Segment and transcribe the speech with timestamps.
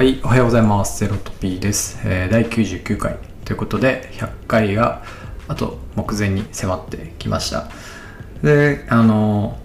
[0.00, 0.98] はい、おはようございます。
[1.00, 2.00] ゼロトピーです。
[2.06, 5.02] えー第99回ということで、100回が
[5.46, 7.68] あと目前に迫ってきました。
[8.42, 9.58] で、あの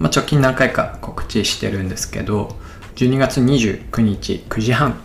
[0.00, 2.56] ーまあ、直近何回か告知してるんですけど、
[2.96, 4.96] 12月29日9時半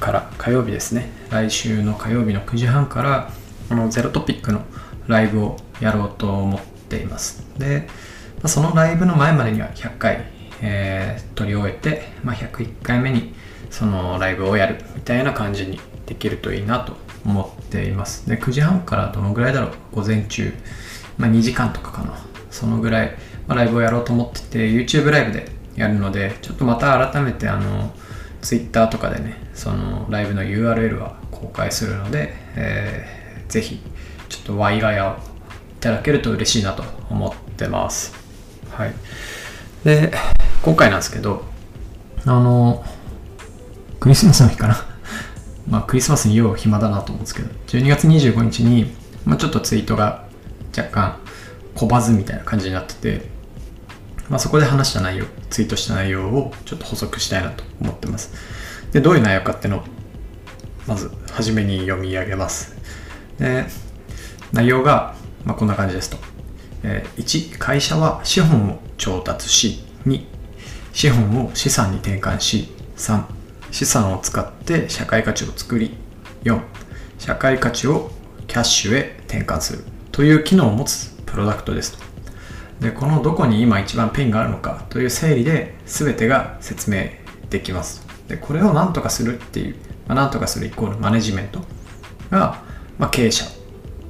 [0.00, 3.30] から火曜日ですね、来週の火曜日の9時半から、
[3.68, 4.62] このゼロトピックの
[5.06, 7.46] ライブをやろうと思っています。
[7.58, 7.88] で、
[8.36, 10.24] まあそのライブの前までには100回、
[10.62, 13.34] えー撮り終えて、まあ、101回目に
[13.70, 18.28] そのライブをやるみたいな感じにできるといいなと思っています。
[18.28, 19.70] で、9時半からどのぐらいだろう？
[19.92, 20.52] 午前中、
[21.16, 22.18] まあ、2時間とかかな。
[22.50, 23.16] そのぐらい、
[23.46, 27.92] まあ、ライブをやろうと思ってて、YouTube ライブでやるので、ちょっとまた改めてあの、
[28.42, 33.80] Twitter とかでね、そのライブの URL は公開するので、えーぜひ、
[34.28, 35.16] ちょっとワイガヤをい
[35.80, 38.14] ただけると嬉しいなと思ってます。
[38.70, 38.92] はい。
[39.82, 40.12] で、
[40.62, 41.42] 今回なんですけど、
[42.24, 42.84] あの、
[44.00, 44.86] クリスマスの日かな。
[45.68, 48.92] まあ、クリスマスによう暇だなと思うんですけど、12月25日に、
[49.26, 50.24] まあ、ちょっとツイートが
[50.76, 51.20] 若干
[51.74, 53.26] 小バズみたいな感じになってて、
[54.30, 58.32] まあ、そこで話した内容、ツイートした内容をちょっと補足したいなと思ってます。
[58.92, 59.82] で、どういう内容かっていうのを、
[60.86, 62.76] まず、初めに読み上げます。
[63.38, 63.66] で、
[64.52, 66.16] 内容が、まあ、こんな感じですと。
[66.82, 70.24] えー1、会社は資本を調達し、2、
[70.94, 73.24] 資本を資産に転換し、3、
[73.70, 75.96] 資産を使って社会価値を作り、
[76.44, 76.60] 4、
[77.18, 78.10] 社会価値を
[78.46, 81.98] キャッシュへ転換するという機能を持つプロダクトです。
[82.80, 87.10] で、このどこに今一番ペインがあるのかという整理で全てが説明
[87.50, 88.06] できます。
[88.26, 89.76] で、これを何とかするっていう、
[90.08, 91.60] まあ、何とかするイコールマネジメント
[92.30, 92.62] が、
[92.98, 93.44] まあ、経営者、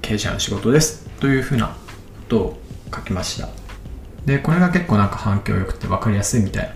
[0.01, 1.75] 経営者の仕事ですというふうなこ
[2.29, 2.59] とを
[2.95, 3.49] 書きました。
[4.25, 6.71] で、これが結構なんか反響良くて分かりやすいみたいな、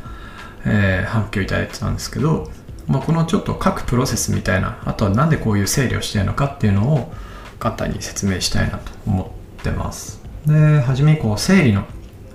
[0.66, 2.50] えー反響いただいてたんですけど、
[2.86, 7.12] まあ、このちょっと各プロセスみたいな、あとはなんでこういう整理をしてるのかっていうのを
[7.58, 10.20] 簡単に説明したいなと思ってます。
[10.46, 11.84] で、はじめにこう整理の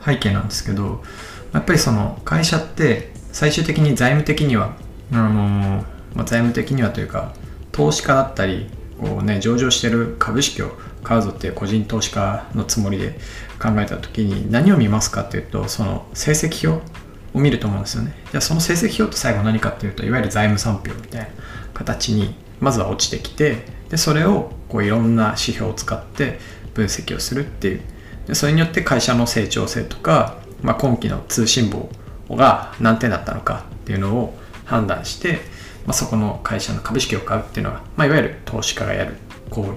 [0.03, 1.03] 背景なんですけど、
[1.53, 4.75] やっぱりその会社って最終的に財務的には、
[5.11, 5.83] あのー
[6.15, 7.33] まあ、財務的にはというか、
[7.71, 10.71] 投資家だったり、こうね、上場してる株式を
[11.03, 13.19] 買うぞっていう個人投資家のつもりで
[13.61, 16.83] 考えた時に何を見ますかっていうと、その成績表
[17.33, 18.13] を見ると思うんですよね。
[18.31, 21.27] じゃあその成績表って最後何かっていうと、いわゆる財務産票みたいな
[21.73, 26.39] 形にまずは落ちてきて、で、それをこういろんな指標を使って
[26.73, 27.81] 分析をするっていう。
[28.29, 31.89] でそれによって会社の成長性とか、まあ、今期の通信簿
[32.29, 35.39] が何点だったのかっていうのを判断して、
[35.87, 39.15] まあ、そこの会社の株式を買うっていうのが、まあ、いわゆる投資家がやる
[39.49, 39.71] 行為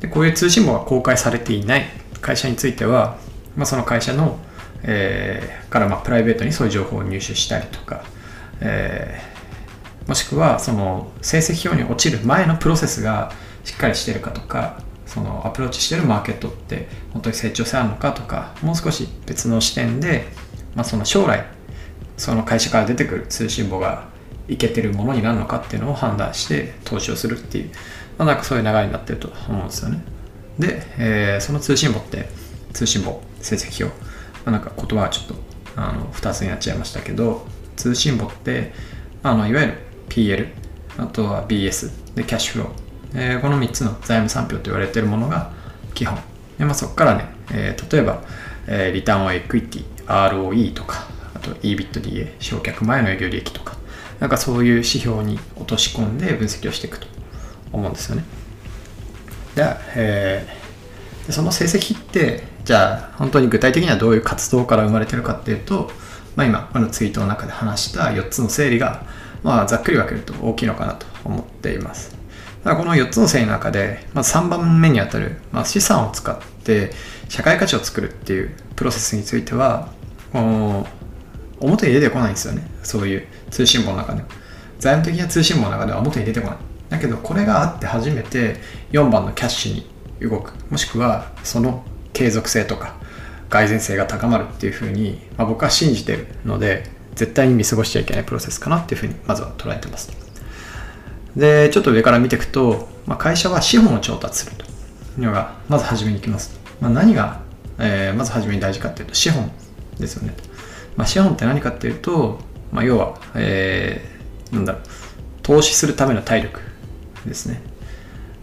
[0.00, 1.86] でこういう通信簿が公開されていない
[2.20, 3.18] 会社については、
[3.56, 4.38] まあ、その会社の、
[4.84, 8.04] えーからまあプライベートにそういう情報を入手したりとか、
[8.60, 9.32] えー
[10.06, 13.32] もしくはその成績表に落ちる前のプロセスが
[13.64, 20.24] しっかりしてるかとかそのアプローチしてるマーケットって本当に成長性あるのかとかもう少し別の視点で、
[20.74, 21.44] まあ、その将来
[22.16, 24.08] その会社から出てくる通信簿が
[24.48, 27.70] いけてるものになるのかっていうのを判断して投資をするっていう、
[28.18, 30.02] まあ、なんかそういう流れになってると思うんですよね。
[30.58, 32.28] で、えーその通信簿って
[32.72, 33.96] 通信簿成績表、
[34.44, 35.34] まあ、なんか言葉はちょっと
[35.76, 38.72] あの2つになっちゃいましたけど通信簿って
[39.22, 39.74] あのいわゆる
[40.08, 40.48] PL
[40.98, 42.70] あとは BS でキャッシュフロー、
[43.14, 45.50] えーこの3つの財務産票と言われているものが
[45.94, 46.18] 基本。
[46.58, 48.22] で、まあ、そこからね、えー例えば、
[48.66, 53.76] えーリターンオンエクイティ ROE とかあと EBITDA 償却前の営業利益とか。
[54.20, 57.08] なんかそういう指標に落とし込んで分析をしていくと
[57.72, 58.24] 思うんですよね。
[59.56, 59.64] で、
[59.96, 65.90] えーでその成績ってじゃあ本当に具体的にはどういう活動から生まれてるかっていうと、
[66.36, 69.04] まあ、今このツイートの中で話した4つの整理が、
[69.42, 72.16] まあ、ざっくり分けると大きいのかなと思っています。
[72.64, 76.92] だからこの4つの整理の中で、まず3番目にあたる、まあ、資産を使って
[77.28, 79.88] 社会価値を作るっていうプロセスについては
[80.32, 80.86] こ
[81.60, 82.62] う表に出てこないんですよね。
[82.82, 84.22] そういう通信簿の中で
[84.78, 86.56] 財務的な通信簿の中では表に出てこない。
[86.90, 88.56] だけどこれがあって初めて
[88.92, 90.52] 4番のキャッシュに動く。
[90.70, 92.96] もしくはその継続性とか
[93.48, 100.10] 改善性が高まるっていうふうに、まあ、僕は信じてるので絶対に見過ごしちゃいけないプロセスかなっていうふうにまずは捉えてます。
[101.36, 104.68] でちょっと上から見ていくと、まあ、会社は資本を調達するとい
[105.22, 107.40] うのがまず初めに来ます、まあ、何が、
[107.78, 109.50] えーまず初めに大事かっていうと資本
[109.98, 110.34] ですよね、
[110.96, 112.38] まあ、資本って何かっていうと、
[112.70, 114.82] まあ、要は、えーなんだろう
[115.42, 116.60] 投資するための体力
[117.26, 117.62] ですね、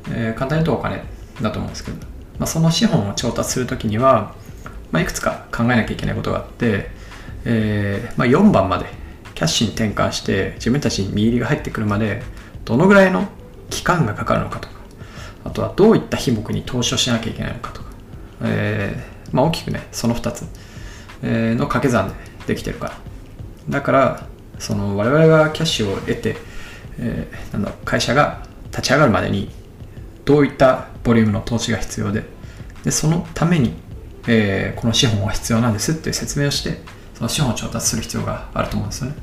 [0.10, 1.04] えー簡単に言うとお金
[1.42, 1.98] だと思うんですけど、
[2.40, 4.34] まあ、その資本を調達するときには、
[4.92, 6.90] まあ、いくつか考えなきゃいけないことがあって、
[7.46, 8.86] えーまあ、4番まで
[9.36, 12.24] キャッシュに転換して自分たちに見入りが入ってくるまで
[12.66, 13.28] どのぐらいの
[13.70, 14.76] 期間がかかるのかとか
[15.44, 17.90] あとはどういった品目に投資をしなきゃいけないのかとか、
[18.44, 20.42] えーまあ、大きくねその2つ、
[21.22, 22.16] の掛け算で
[22.48, 22.94] できてるから。
[23.70, 24.28] だから
[24.58, 26.36] その我々がキャッシュを得て、
[26.98, 29.52] えーなんだ会社が立ち上がるまでに
[30.30, 32.24] どういったボリュームの投資が必要で
[32.84, 33.74] でそのために、
[34.28, 36.78] えーこの資本は必要なんですっていう説明をして
[37.16, 39.16] その資本を調達する必要があると思うんですよね。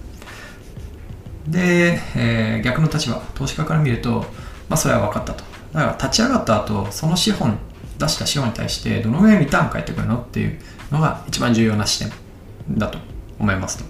[1.46, 4.26] で、えー逆の立場投資家から見ると、
[4.68, 5.44] まあ、それは分かったと。
[5.72, 7.56] だから立ち上がった後その資本
[7.98, 10.58] 出した資本に対してどのぐらいリターン返ってくるのっていう
[10.90, 12.12] のが一番重要な視点
[12.76, 12.98] だと
[13.38, 13.84] 思いますと。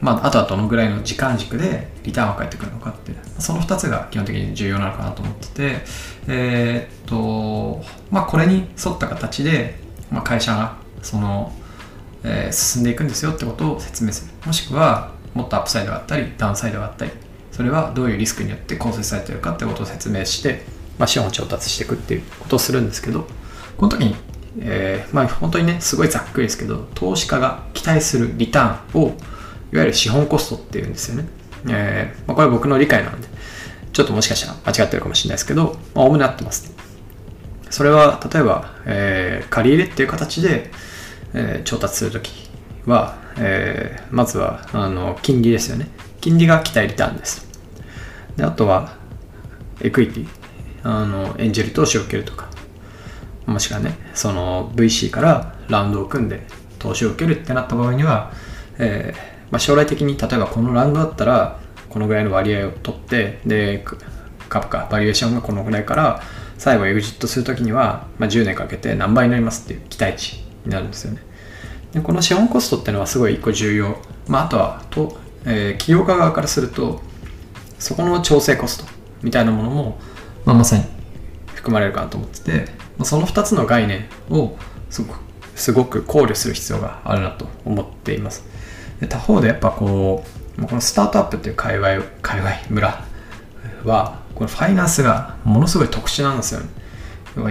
[0.00, 5.78] まあ、あとはどのぐらいの時間軸でリターンが返ってくるのかってその2つが基本的に重要なのかなと思ってて
[6.26, 9.78] えーっとまあこれに沿った形で、
[10.10, 11.52] まあ、会社がその、
[12.24, 14.32] えー進んでいくんですよってことを説明する。
[14.46, 17.12] もしくはもっとアップサイドがあったりダウンサイドがあったり
[17.52, 20.64] それはどういうリスクによって構成されてるかってことを説明して、
[20.98, 23.26] まあ、資本を調達していくっていうことをするんですけど
[23.76, 24.16] この時に、
[24.60, 29.14] えーまあ本当にねすごいざっくりですけど投資家が期待するリターンを
[29.72, 31.28] いわゆる資本コストっていうんですよね。
[31.68, 33.28] えーまあ、これは僕の理解なので、
[33.92, 36.72] ちょっともしかしたら間違ってるかもしれないですけど、まあ、おおむね合ってます。
[37.70, 40.70] それは、例えば、えー借り入れっていう形で、
[41.34, 42.50] えー調達するとき
[42.86, 45.88] は、えーまずは、あの、金利ですよね。
[46.20, 47.46] 金利が期待リターンです。
[48.36, 48.96] で、あとは、
[49.80, 50.26] エクイティ、
[50.82, 52.48] あの、エンジェル投資を受けるとか、
[53.46, 56.42] もしくはね、その VC からラウンドを組んで
[56.78, 58.32] 投資を受けるってなった場合には、
[58.78, 63.84] えーまあ、将来的に例えばこのランドだったらこのぐらいの割合を取ってで
[64.48, 66.22] 株価バリエーションがこのぐらいから
[66.58, 71.22] 最後エグジットするときには、まあ、10年かけて何倍になりますっていう期待値になるんですよね。
[71.92, 73.96] でこの資本コストっていうのはすごい一個重要、
[74.28, 77.00] まあ、あとはと、えー企業家側からすると
[77.78, 78.84] そこの調整コスト
[79.22, 79.98] みたいなものも、
[80.44, 80.84] まあ、まさに
[81.54, 82.52] 含まれるかなと思ってて、
[82.98, 84.56] まあ、その2つの概念を
[84.90, 85.18] すごく
[85.56, 88.44] すごく考慮する必要があるなと思っています。
[89.00, 90.24] で他方でやっぱこ
[90.58, 93.04] うこのスタートアップっていう界隈界隈村
[93.84, 96.68] はこのファイナンスがものすごい特殊なんですよね。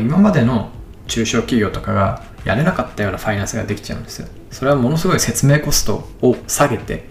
[0.02, 0.70] 今までの
[1.08, 4.28] 中小企業とかがやれなかったようなファイナンスができちゃうんですよ。
[4.52, 7.10] それはものすごい説明コストを下げて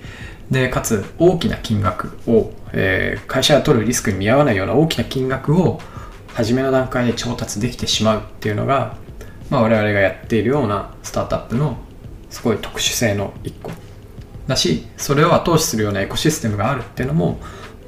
[0.50, 5.80] でかつ大きな金額を、えー会社が取るリスクに見合わないような大きな金額を
[6.32, 8.96] 初めの段階で調達できてしまうっていうのが、
[9.50, 11.76] まあ、我々がやっているようなスタートアップの
[12.30, 13.72] すごい特殊性の一個。
[14.48, 17.38] だしそれを後押しするようなエコシステムがあるっていうのも、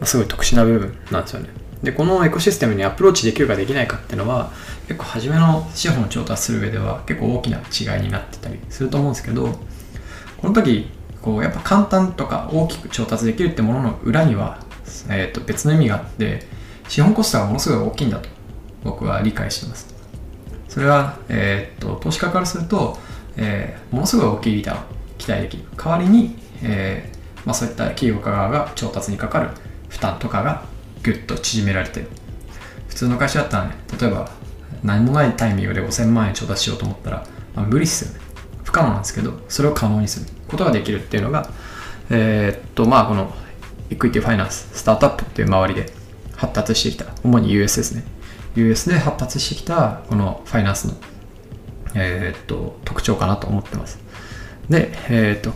[0.04, 1.48] すごい特殊な部分なんですよね。
[1.82, 4.52] でこのエコシステムにアプローチできるかできないかっていうのは
[4.86, 9.48] 結構初めの資本を調達する上では結構大きな違いになってたりすると思うんですけど
[10.36, 10.90] この時
[11.22, 14.62] こうやっぱ簡単とか大きく調達できるってものの裏には、
[15.08, 16.46] えー、と別の意味があって
[16.88, 18.28] 資本コストがものすごい大きいんだと
[18.84, 19.88] 僕は理解してます。
[20.68, 22.96] それは、えー、と投資家からすると、
[23.36, 24.82] えーものすごい大きいリターンを
[25.18, 25.64] 期待できる。
[25.76, 29.48] 代わりに、えーまあ、そういった企業側が調達にかかる
[29.88, 30.64] 負担とかが
[31.02, 32.08] ぐっと縮められてる。
[32.88, 34.30] 普通の会社だったらね例えば
[34.82, 38.20] 何もないタイミングで5000万円調達しようと思ったら、まあ、無理っすよね。
[38.64, 40.26] 不可能なんですけどそれを可能にする。
[40.48, 41.48] ことができるっていうのが
[42.10, 43.32] えーっとまあこの
[43.88, 45.92] エクイティファイナンススタートアップっていう周りで
[46.36, 47.06] 発達してきた。
[47.22, 48.04] 主に US ですね。
[48.56, 50.94] US で発達してきたこのファイナンスの
[51.94, 53.98] えーっと特徴かなと思ってます。
[54.68, 55.52] でえーっと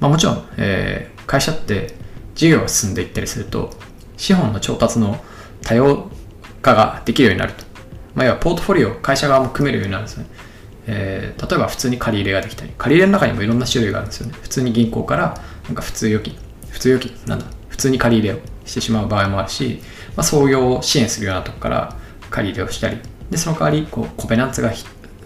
[0.00, 1.94] まあ、もちろん、えー会社って
[2.34, 3.70] 事業が進んでいったりすると
[4.16, 5.22] 資本の調達の
[5.60, 6.10] 多様
[6.62, 7.64] 化ができるようになると、
[8.14, 10.26] まあ、要はポートフォリオ会社側も組めるようになるんですね、
[10.86, 14.32] えー例えば普通に借り入れができたり借り入れの中にもいろんな種類があるんですよね。
[14.40, 16.34] 普通に銀行からなんか普通預金
[16.70, 19.80] 普通預金なんだ普通に借り入れをしてしまう場合もあるし、
[20.16, 21.96] まあ、創業を支援するようなとこから
[22.30, 22.98] 借り入れをしたり
[23.30, 24.72] でその代わりこうコペナンツが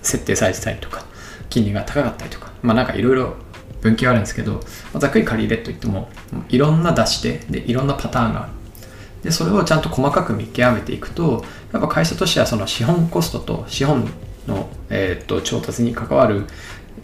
[0.02, 1.04] 設定されてたりとか
[1.48, 3.36] 金利が高かったりとかまあなんかいろいろ
[3.82, 4.60] 分岐はあるんですけど、
[4.96, 6.08] ざっくり借り入れといっても
[6.48, 8.52] いろんな出し手でいろんなパターンがある。
[9.24, 14.08] でそれをちゃんと細かく見極めていくとやっぱ会社としてはその資本コストと資本
[14.48, 16.46] の、えーっと調達に関わる、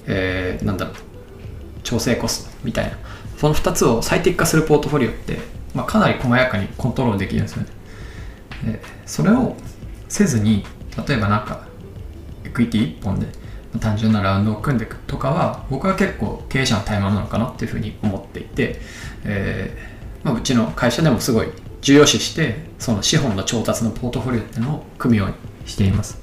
[0.06, 0.94] えーなんだろう
[1.84, 2.98] 調整コストみたいな
[3.38, 5.38] その2つを最適化するポートフォリオって、
[5.74, 7.68] まあ、かなり細やかにコントロールできるんですよね。
[8.64, 9.54] でそれを
[10.08, 10.64] せずに
[11.06, 11.66] 例えばなんか
[12.44, 13.28] エクイティ1本で
[13.80, 18.80] 単純なラウンドを組んでいくとかは僕は結構経営者の怠慢なのかなっていうふうに思っていて、
[19.24, 21.48] えーまあ、うちの会社でもすごい
[21.80, 25.34] 重要視してその資本の調達のポートフォリオっていうのを組むように
[25.68, 26.18] しています、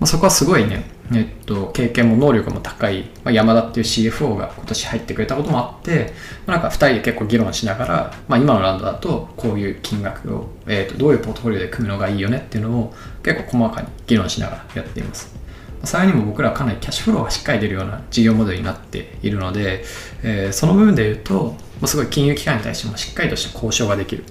[0.00, 6.12] まあ、そこはすごいねえっと、経験も能力も高い、まあ、山田っていう CFO が今年入ってくれたこともあって、
[6.46, 15.45] まあ、なんか2人で結構議論しながら、まあ、今のラウンドだとこういう金額を、えっと、どういうポートフォリオで組むのがいいよねっていうのを結構細かに議論しながらやっています。
[15.86, 19.84] さらにも僕らはかなりキャッシュフローがしっかり出るような事業モデルになっているので、
[20.22, 24.24] えー、その部分で言うと、ますごい金融機関に対してもしっかりとした交渉ができる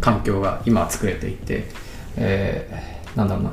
[0.00, 1.64] 環境が今は作れていて、
[2.16, 3.52] えー、なんだろうな、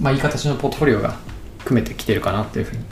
[0.00, 1.16] まあ、いい形のポートフォリオが
[1.64, 2.82] 組めてきてるかなっていうふうに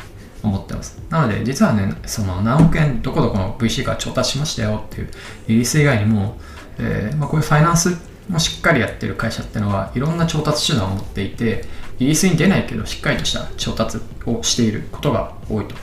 [0.43, 1.01] 思ってます。
[1.11, 5.09] なので、実はね、その何億円どこどこの VC から調達しましたよっていう
[5.49, 6.39] リリース以外にも、
[6.79, 7.97] えーまあ、こういうファイナンス
[8.29, 11.65] もしっかりやってる会社っていうのはいろんな調達手段を持っていて、
[11.99, 15.75] リリースに出ないけどしっかりとした調達をしていることが多いと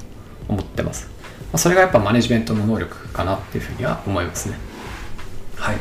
[0.47, 1.07] 思ってます。
[1.07, 1.13] ま
[1.53, 4.57] あ、それがやっぱマネジメントの能力かなっていうふうには思いますね。
[5.55, 5.75] はい。
[5.75, 5.79] っ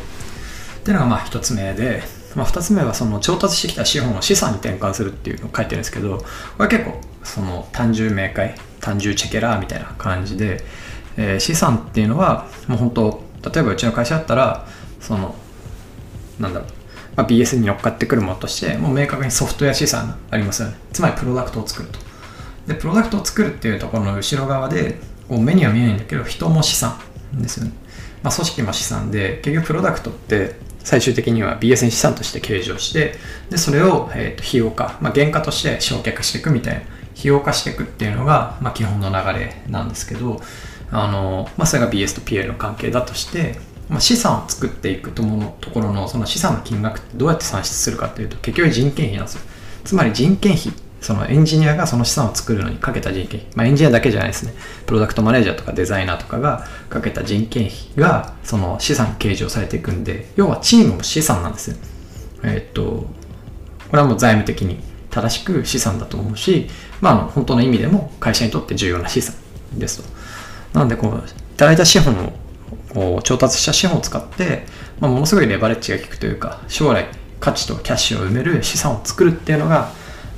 [0.84, 2.02] ていうのがまあ一つ目で、
[2.34, 6.18] まあ、2つ目はその調達してきた資本を資産に転換するっていうのを書いてるんですけど
[6.56, 10.64] これ結構その単純明快単純チェケラーみたいな感じで、
[11.16, 13.22] えー、資産っていうのはもう本当
[13.54, 14.66] 例えばうちの会社だったら
[15.00, 15.36] その
[16.40, 16.68] なんだろう、
[17.16, 20.76] まあ、BS に乗っかってくるものとしてもう明確にソフトウェア資産ありますよね。
[20.92, 21.98] つまりプロダクトを作ると。
[22.66, 26.98] でプロダクトを作るっていうところの後ろ側でこう目には見えないんだけど人も資産
[27.34, 27.72] ですよね、
[28.22, 30.54] まあ、組織も資産で結局プロダクトって
[30.84, 33.14] 最終的には BS に資産として計上して
[33.50, 40.40] でそれを、えー、と費用化、まあ、原価として償却していくみたいな費用化していくっていうのが、まあ、基本の流れなんですけど
[40.90, 43.58] あの、まあ、それが BS と PL の関係だとして、
[43.92, 49.42] まあ、資産を作っていくとものところのその資産の金額ってどうやって算出するかっていうと結局人件費なんですよ。
[49.84, 50.72] つまり人件費
[51.02, 54.54] そのエンジニアがその資産を作るのにかけた人件費、まあ、エンジニアだけじゃないですね。
[54.86, 61.76] プロダクトマネージャーとかデザイナーとかがかけた人件費がその資産計上されていくんで要はチームも資産なんですよ。
[62.44, 63.06] えー、っと
[63.90, 64.80] これはもう財務的に
[65.10, 66.68] 正しく資産だと思うし、
[67.02, 69.34] まあ、あの本当の意味でも会社にとって重要な資産
[69.74, 70.08] ですと。
[70.72, 72.32] なのでこういただいた資本を
[72.92, 74.66] こう調達した資本を使って、
[75.00, 77.06] まあ、ものすごいレバレッジが効くというか将来
[77.40, 79.90] 価値とキャッシュを埋める資産を作るっていうのが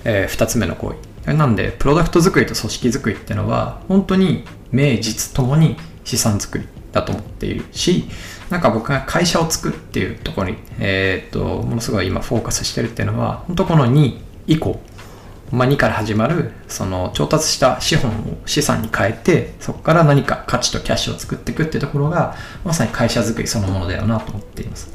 [0.04, 0.94] えー、2つ目の行
[1.24, 1.34] 為。
[1.34, 8.04] なんでプロダクト作りと組織作りっていうのは本当に名実ともに資産作りだと思っているし
[8.50, 14.78] なんか僕が会社を作るっていうところに、えー、っとものすごい今フォーカスしてるっていうのは本当この2以降、
[15.54, 18.14] まあ、2から始まるその調達した資本を
[18.46, 22.34] 資産に変えてそこから何か価値とキャッシュを作っていくっていうところが
[22.64, 24.92] まさに会社作りそのものだよなと思っています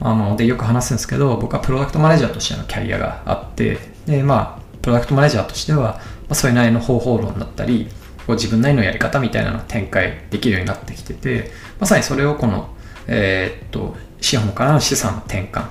[0.00, 6.00] あのでよく話すんですけど僕はプロダクトマネージャーとしてのキャリアがあってで、まあ、プロダクトマネージャーとしては、ま
[6.30, 7.88] あ、それなりの方法論だったり、
[8.26, 11.50] こう自分なりのやり方みたいなのを展開できるようになってきてて、
[11.80, 12.68] まさにそれをこの、
[13.06, 15.68] えー、っと、資本からの資産の転換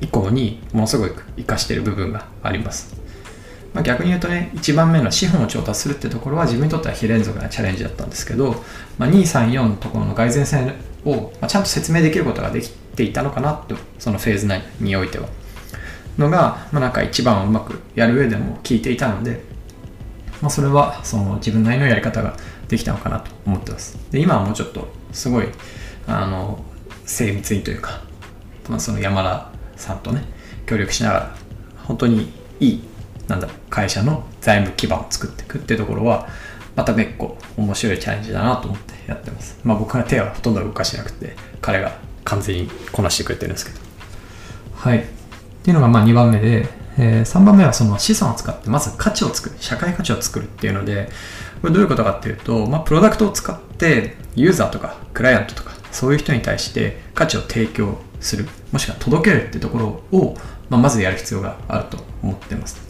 [0.00, 2.95] 以降にものすごく活かしている部分があります。
[3.76, 8.64] まあ、逆に言うとね、1番目の資本を調達するってところは自分にとっては非連続なチャレンジだったんですけど、
[8.96, 10.72] まあ、2、3、4のところの蓋然性
[11.04, 15.28] をちゃんと説明できることができていたのかなと、そのフェーズ内においては。
[16.16, 19.42] のが、まあ、なんか一番うまくやる上でも聞いていたので、
[20.40, 22.34] まあ、それはその自分なりのやり方が
[22.68, 23.98] できたのかなと思ってます。
[24.10, 25.48] で今はもうちょっとすごい
[26.06, 26.64] あの
[27.04, 28.00] 精密にというか、
[28.70, 30.24] まあ、その山田さんとね
[30.64, 31.36] 協力しながら
[31.84, 32.80] 本当にいい
[33.28, 36.28] なんだ会社の財務基盤を作っていくっていうところは
[36.76, 39.58] また別個面白いチャレンジだなと思ってやってます。
[39.64, 43.80] まあ僕は手はほとんど動かしなくて彼が完全にこなしてくれてるんですけど。
[44.74, 44.98] はい。
[44.98, 45.02] っ
[45.62, 46.68] ていうのがまあ2番目で、
[46.98, 51.08] えー、3番目はその資産を使ってまず価値を作る社会価値を作るっていうので
[51.60, 60.36] これどういうことかっていうと、まあ、プロダクトを使ってユーザーとかクライアントとかそういう人に対して価値を提供するもしくは届けるっていうところを、
[60.68, 62.80] まあ、まずやる必要があると思ってます、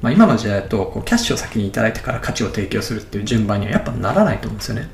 [0.00, 4.88] まあ、今の時代だとこうキャッシュを先にいただいてから価値を提供するっていう順番にはやっぱならないと思うんですよね。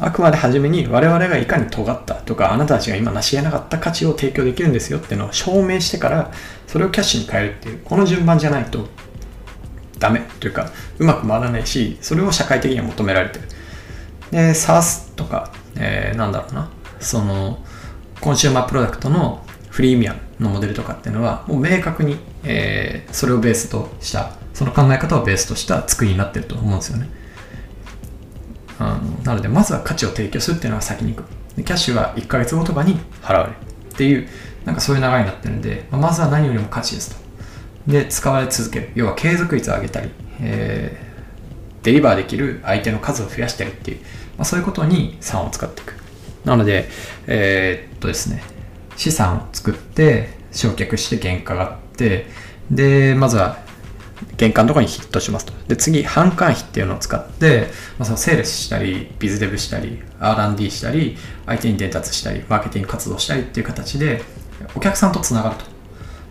[0.00, 6.32] あくまで初めに我々がいかに尖ったとかあなたたちが今成し得なかった価値を提供できるんですよっていうのを証明してから
[6.66, 8.88] それをキャッシュに変えるっていうこの順番じゃないと
[10.00, 13.48] ダメというかうまく回らないしそれを社会的には求められてる。
[14.32, 17.64] で SARS とか、えー、なんだろうなその
[18.20, 27.08] コンシューマープロダクトのフリーミアムのモデルとかっていうのはもう明確に、えー、それをベースとしたその考え方をベースとした作りになってると思うんですよね。
[28.78, 31.28] あのなのでまずは価値を提供するっていうのが先に行く。
[31.56, 33.56] キャッシュは1ヶ月後とかに払われる
[33.92, 34.28] っていう
[34.64, 37.24] なんかそういう流れになってるんで、まあ、まずは何よりも価値ですと。
[37.86, 38.90] で使われ続ける。
[38.94, 40.10] 要は継続率を上げたり、
[40.40, 43.98] えー、デリバーできる相手の数を増やしたりっていう、
[44.36, 45.94] まあ、そういうことに3を使っていく。
[46.44, 46.88] なので
[47.26, 48.42] えー、っとですね
[48.96, 52.26] 資産を作って焼却して原価があって
[52.70, 53.64] でまずは
[54.36, 55.52] 玄関のところにヒットしますと。
[55.68, 57.68] で、次、販管費っていうのを使って、
[57.98, 64.22] まあ、そのセールスしたり、ビズデブしたり、R&D したり、相手に伝達したり、マーケティング活動したりっていう形で、
[64.74, 65.64] お客さんとつながると。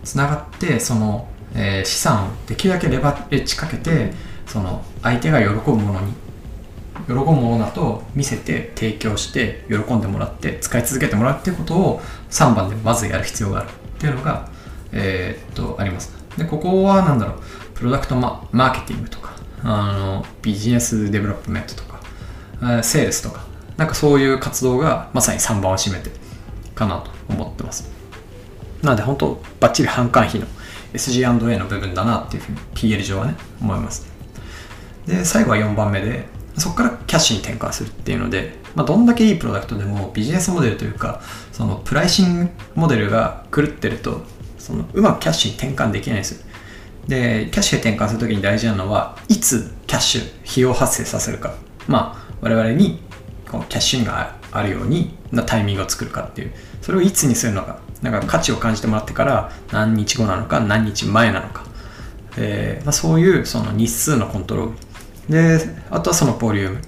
[0.02, 4.12] つながって、その、えー、資産をできるだけレバレッジかけて、
[4.46, 6.12] その、相手が喜ぶものに、
[7.06, 13.68] 喜ぶものだと見せて、提供して、喜んでもらって、使い続けてもらうっていうことを3番でまずやる必要がある
[14.04, 14.48] っていうのが、
[14.92, 16.12] えー、っと、あります。
[16.36, 17.36] で、ここは何だろう、
[17.74, 23.46] プロダクトママーケティングとか、あの、ビジネスデベロップメントとか、セールスとか、
[23.78, 26.10] なんかそういう活動がまさに3番を占めて
[26.74, 27.90] かなと思ってます。
[28.82, 30.46] なので本当、バッチリ販管費の
[30.92, 34.06] SG&A の部分だなっていうふうに PL 上はね、思います。
[35.06, 36.26] で、最後は4番目で、
[36.58, 41.22] そこからキャッシュに転換するっていうので、まあ、どんだけいいプロダクトでもビジネスモデルというか、
[41.54, 44.22] そのプライシングモデルが狂ってると、
[44.58, 46.44] そのうまくキャッシュに転換できないんですよ。
[47.06, 51.54] で、キャッシュへ転換するときに大事なのは、いつキャッシュ、費用発生させるか。
[51.86, 53.00] まあ、我々に
[53.48, 56.52] このキャッシュインがあるようになタイミングを作るかっていう。
[56.82, 57.78] それをいつにするのか。
[58.02, 61.64] だか価値を感じてもらってから何日後なのか、何日前なのか。
[62.36, 64.72] えーまあ、そういうその日数のコントロー
[65.28, 65.58] ル。
[65.58, 66.80] で、あとはそのボリューム。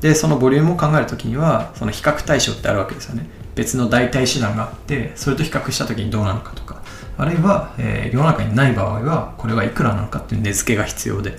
[0.00, 3.26] で、そのボリュームを考えるときには、その比較対象ってあるわけですよね。
[3.54, 6.82] 別の代替手段があって、それと比較したときにどうなのかとか。
[7.16, 11.38] あるいは、えー、世の中にない場合はこれはいくらなのかっていう値付けが必要で、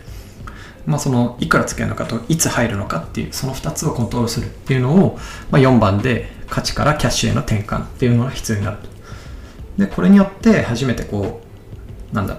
[0.86, 5.20] まあ、そのいくらつけるのかといつ入るのかっていうその2つをコントロールするっていうのを、
[5.52, 8.88] まあ、4番で価値からキャッシュへの転換っていうのが必要になると
[9.78, 11.42] でこれによって初めてこ
[12.12, 12.38] うなんだ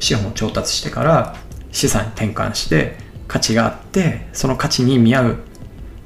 [0.00, 1.36] 資本を調達してから
[1.70, 2.96] 資産に転換して
[3.28, 5.36] 価値があってその価値に見合う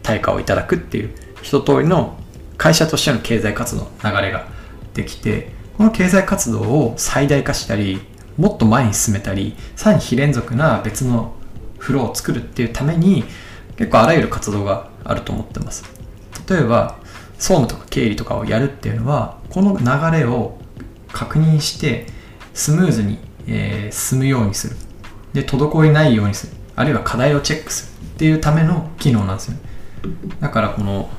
[0.02, 2.17] 対価をいただくっていう一通りの
[2.58, 4.46] 会社としての経済活動の流れが
[4.92, 8.00] できてこの経済活動を最大化したり
[8.36, 11.34] もっと前に進めたりさらに非連続な別の
[11.78, 13.24] フローを作るっていうために
[13.76, 15.84] 結構あらゆる活動があると思ってます。
[16.48, 16.98] 例えば
[17.38, 20.58] 総務とか経理とかをやるっていうのはこの流れを
[21.12, 22.06] 確認して
[22.52, 24.76] スムーズに、えー、進むようにする。
[25.32, 26.52] で滞りないようにする。
[26.78, 29.56] あるいは課題をチェックするっていうための機能なんですよ
[30.38, 31.10] だからこの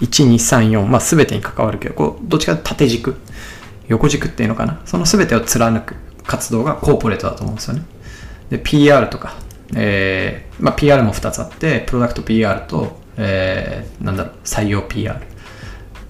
[0.00, 3.16] 1234、まあ、全てに関わるけどこうどっちかというと縦軸。
[3.88, 4.80] 横軸っていうのかな。
[4.86, 5.94] その全てを貫く
[6.26, 7.82] 活動がコーポレートだと思うんですよね。
[8.50, 9.34] で PR とか、
[9.74, 15.18] えーまあ、PR も2つあってプロダクト PR と、えー、なんだろう採用 PR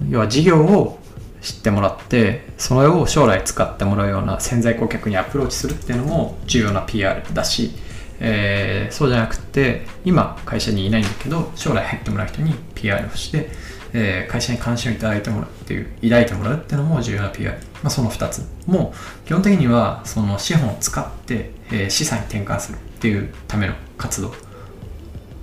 [0.09, 0.99] 要は事業を
[1.41, 7.73] 知ってもらってそれを将来使ってもらうような潜在顧客にアプローチするっていうのも重要な PR だし、
[8.21, 13.51] えー、そうじゃなくて今会社にいないんだけど将来入ってもらう人に PR をして
[13.97, 17.57] えー、会社に関心をいただいてもらうっていう、抱いてもらうっていうのも重要な PR。
[17.83, 18.93] まあ、その2つも
[19.25, 24.35] 基本的にはその資本を使って、えー、資産に転換するっていうための活動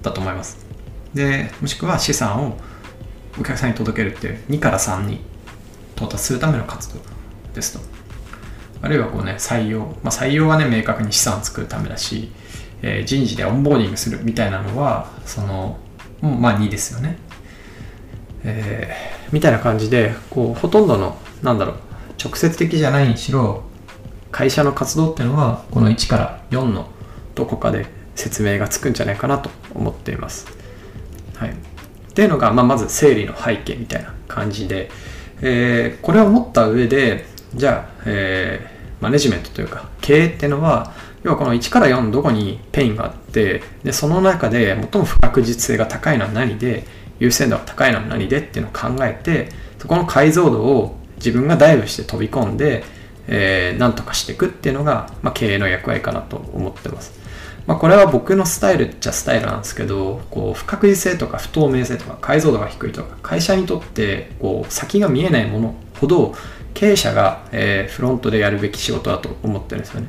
[0.02, 0.58] だと思います。
[1.14, 2.58] で、もしくは資産を
[3.40, 5.22] お客さんに届けるっていう2から3に
[5.96, 7.00] 到達するための活動
[7.54, 7.80] ですと。
[8.82, 9.80] あるいはこうね、採用。
[10.04, 12.32] まあ、採用はね、明確に資産を作るためだし、
[12.82, 15.78] えー、人事でオンボーディングするみたいなのは、その、
[16.22, 17.18] まあ2ですよね。
[18.44, 21.76] えー、みたいな感じでこうほとんどのなんだろう
[22.24, 23.64] 直接的じゃないにしろ
[24.32, 26.88] 会社の活動っていうのはこの1から4の
[27.36, 30.48] どこかで説明がつくんじゃないかなと思っています。
[31.36, 31.54] はい、っ
[32.14, 34.92] ていうのが、まあ、まず整理の背景みたいな感じで、
[35.42, 46.86] えー、これを持った上でじゃあ、えー、マネジメントというか経営っていうのは要はこの1から4どこにペインがあってでその中で最も不確実性が高いのは何で
[47.20, 52.84] 優先度が高いのは何でっていうのを考えてそこの解像度を自分がダイブして飛び込んで、
[53.28, 57.20] えー、なんとかしていくっていうのが、まあ、経営の役割かなと思ってます。
[57.68, 66.34] まあ、これは僕のスタイルっちゃスタイルなんですけど、こう不確実性とか不透明性とか解像度が低いとか、会社にとってこう先が見えないものほど
[66.74, 70.08] 経営者が、えー、フロントでやるべき仕事だと思ってるんですよね。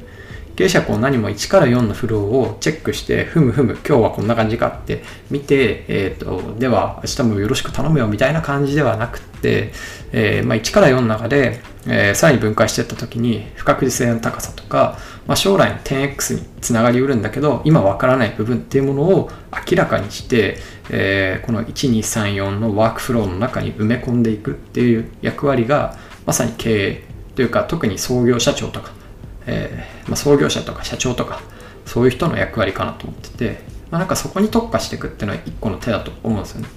[0.57, 9.73] 経営者こう何も1から4のフローをチェックして、ふむふむ、今日はこんな感じかって見て、えっ、ー、と、では明日もよろしく頼むよみたいな感じではなくて、
[10.13, 19.31] えー、まあ、1から4の中で、えー、さらに分解していった時に不確実性の高さとか、まあ、将来の 10X につながりうるんだけど、今わからない部分っていうものを
[19.71, 20.59] 明らかにして、
[20.91, 27.05] えー、この1234のワークフローの中に埋め込んでいくっていう役割が、まさに経営
[27.37, 28.93] というか、特に創業社長とか、
[29.47, 31.41] えー、まあ、創業者とか社長とか
[31.87, 36.69] そういう人の役割かなと思ってて、まあ、なんかそこに特化していくっていうのは一個の手だと思うんですよね。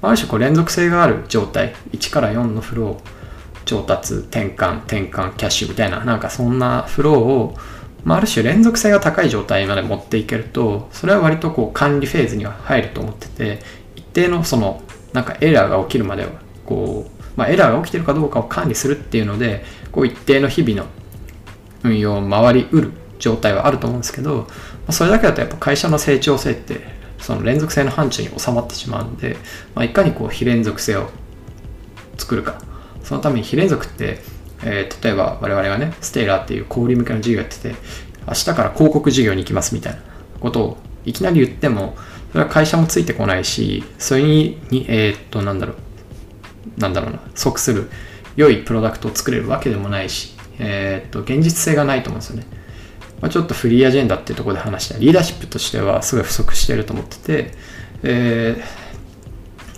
[0.00, 7.56] まあ、ある種こう連続性がある状態1から4のフロー調達転換転換キャッシュみたいななんかそんなフローを
[8.04, 13.58] まあ、ある種連続性が高い状態まで持っていけるとそれは割とこう管理フェーズには入ると思ってて
[13.96, 16.30] 一定のそのなんかエラーが起きるまでは
[16.64, 20.86] こう、まあ、エラーが起きてるかどうかを管理するっていうのでこう一定の日々の
[21.82, 24.46] 運用を回りうる状態はあると思うんですけど、ま
[24.88, 26.80] あ、それだけだとやっぱ会社の成長性って
[27.18, 29.36] その連続性の範疇に収まってしまうんで、
[29.74, 31.10] まあ、いかにこう非連続性を
[32.16, 32.60] 作るか。
[33.02, 34.22] そのために非連続って
[34.62, 37.74] えー、例えば我々がね、ステイラーっていう小売向けの事業やってて、
[38.26, 40.00] 明日から広告事業に行きますみたいな
[40.40, 41.96] ことをいきなり言っても、
[42.32, 47.90] それは会社もついてこないし、それに、えー、っと、なんだろう、なんだろうな、即する
[48.36, 52.46] 良いプロダクトを作れるわけでもないし、えー、っと、現実性がないと思うんですよね。
[53.20, 57.52] まあ、ちょっとフリーアジェンダっていうところで話したリーダーシップとしてはすごい不足してると思ってて、
[58.02, 58.62] えー、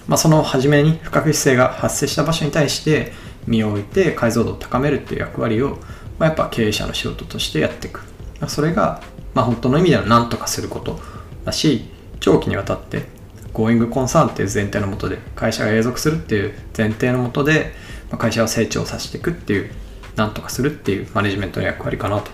[0.07, 3.13] まあ、その初めに不確実性が発生した場所に対して
[3.47, 5.79] 身を置いて解像度を高めるっていう役割を、
[6.19, 8.01] まあ、やっぱ経営者の仕事としてやっていく
[8.41, 9.03] まあそれが、
[9.35, 11.01] まあ、本当の意味での何とかすること
[11.45, 11.85] だし
[12.21, 13.07] 長期にわたって
[13.53, 17.73] Going Concern っていう前提のもとで会社が永続するっていう前提のもとで、
[18.11, 19.71] まあ、会社を成長させていくっていう
[20.17, 22.31] 何とかするっていうマネジメントの役割かなと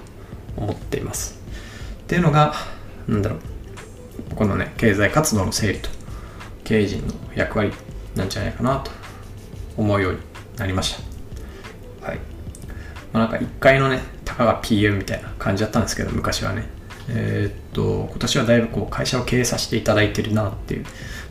[0.56, 1.40] 思っています
[2.02, 2.54] っていうのが
[3.06, 5.88] なんだろうこのね経済活動の整理と
[6.64, 7.72] 経営陣の役割
[8.14, 8.90] なんじゃないかなと
[9.76, 10.18] 思うように
[10.56, 10.96] なりまし
[12.00, 12.06] た。
[12.08, 12.18] はい。
[13.12, 16.68] まあ、なんか1階のね、たかが PM みたいな感じだったんですけど、昔はね。
[17.10, 20.84] えー、っと、今年はだいぶこう会社を経営させていただいてるなっていう、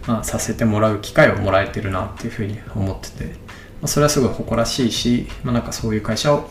[0.08, 3.36] まあ、させてもらう機会をもらえてるなっていうふうに思ってて、
[3.84, 6.50] あ、それはすごい誇らしいし、まあ、なんかそういう会社を、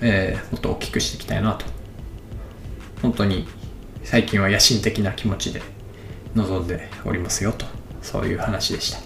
[0.00, 1.64] えー、もっと大きくしていきたいなと。
[3.02, 3.46] 本当に
[4.04, 5.62] 最近は野心的な気持ちで
[6.34, 7.66] 臨んでおりますよと、
[8.02, 8.98] そういう話でした。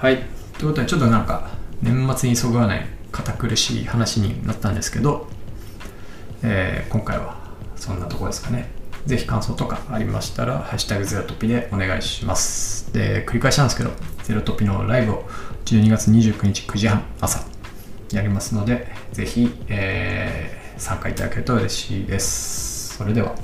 [0.00, 0.18] はい。
[0.58, 1.50] ということで、ちょっとなんか、
[1.82, 5.28] 年末にそぐわない堅苦しい話になったんですけど、
[6.42, 7.36] えー、今回は
[7.76, 8.68] そんなとこですかね。
[9.06, 12.92] ぜひ感想とかありましたら、ハッシュタグゼロトピでお願いします。
[12.92, 13.90] で、繰り返しなんですけど、
[14.24, 15.28] ゼロトピのライブを
[15.66, 17.44] 12月29日9時半朝
[18.12, 22.96] やりますので、ぜひ、えー、参加いただけると嬉しいです。
[22.96, 23.34] それでは。